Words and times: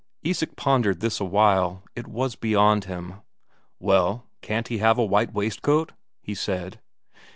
Isak 0.23 0.55
pondered 0.55 0.99
this 0.99 1.19
a 1.19 1.23
while; 1.25 1.83
it 1.95 2.07
was 2.07 2.35
beyond 2.35 2.85
him. 2.85 3.21
"Well, 3.79 4.25
can't 4.41 4.67
he 4.67 4.79
have 4.79 4.97
a 4.97 5.05
white 5.05 5.31
waistcoat?" 5.31 5.91
he 6.23 6.33
said. 6.33 6.79